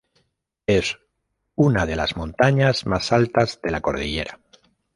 Es 0.65 0.97
una 1.53 1.85
de 1.85 1.95
las 1.95 2.17
montañas 2.17 2.87
más 2.87 3.11
altas 3.11 3.59
de 3.61 3.69
la 3.69 3.81
cordillera. 3.81 4.39